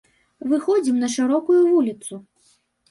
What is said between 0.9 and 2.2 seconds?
на шырокую вуліцу.